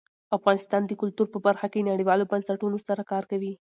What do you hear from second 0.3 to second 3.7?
افغانستان د کلتور په برخه کې نړیوالو بنسټونو سره کار کوي.